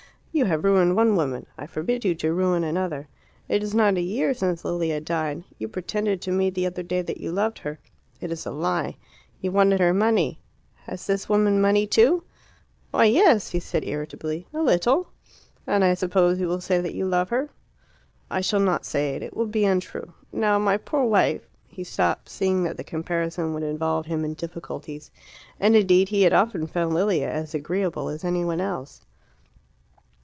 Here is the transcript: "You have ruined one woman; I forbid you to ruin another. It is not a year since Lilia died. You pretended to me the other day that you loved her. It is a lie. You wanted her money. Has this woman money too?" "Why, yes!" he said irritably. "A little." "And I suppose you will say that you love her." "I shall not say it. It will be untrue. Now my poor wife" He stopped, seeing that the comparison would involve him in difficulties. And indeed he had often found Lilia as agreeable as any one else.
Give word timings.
"You 0.33 0.45
have 0.45 0.63
ruined 0.63 0.95
one 0.95 1.17
woman; 1.17 1.45
I 1.57 1.67
forbid 1.67 2.05
you 2.05 2.15
to 2.15 2.31
ruin 2.33 2.63
another. 2.63 3.09
It 3.49 3.61
is 3.63 3.75
not 3.75 3.97
a 3.97 4.01
year 4.01 4.33
since 4.33 4.63
Lilia 4.63 5.01
died. 5.01 5.43
You 5.59 5.67
pretended 5.67 6.21
to 6.21 6.31
me 6.31 6.49
the 6.49 6.65
other 6.65 6.83
day 6.83 7.01
that 7.01 7.19
you 7.19 7.33
loved 7.33 7.59
her. 7.59 7.79
It 8.21 8.31
is 8.31 8.45
a 8.45 8.51
lie. 8.51 8.95
You 9.41 9.51
wanted 9.51 9.81
her 9.81 9.93
money. 9.93 10.39
Has 10.85 11.05
this 11.05 11.27
woman 11.27 11.59
money 11.59 11.85
too?" 11.85 12.23
"Why, 12.91 13.05
yes!" 13.05 13.49
he 13.49 13.59
said 13.59 13.83
irritably. 13.83 14.47
"A 14.53 14.61
little." 14.61 15.09
"And 15.67 15.83
I 15.83 15.93
suppose 15.95 16.39
you 16.39 16.47
will 16.47 16.61
say 16.61 16.79
that 16.79 16.95
you 16.95 17.05
love 17.05 17.27
her." 17.27 17.49
"I 18.29 18.39
shall 18.39 18.61
not 18.61 18.85
say 18.85 19.13
it. 19.17 19.21
It 19.21 19.35
will 19.35 19.47
be 19.47 19.65
untrue. 19.65 20.13
Now 20.31 20.57
my 20.57 20.77
poor 20.77 21.03
wife" 21.03 21.45
He 21.67 21.83
stopped, 21.83 22.29
seeing 22.29 22.63
that 22.63 22.77
the 22.77 22.85
comparison 22.85 23.53
would 23.53 23.63
involve 23.63 24.05
him 24.05 24.23
in 24.23 24.35
difficulties. 24.35 25.11
And 25.59 25.75
indeed 25.75 26.07
he 26.07 26.21
had 26.21 26.31
often 26.31 26.67
found 26.67 26.93
Lilia 26.93 27.29
as 27.29 27.53
agreeable 27.53 28.07
as 28.07 28.23
any 28.23 28.45
one 28.45 28.61
else. 28.61 29.01